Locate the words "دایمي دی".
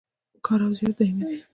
0.97-1.37